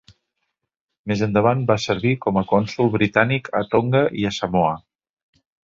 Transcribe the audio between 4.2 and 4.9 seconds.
i a Samoa.